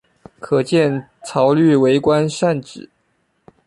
[0.39, 2.89] 可见曹摅为官善治。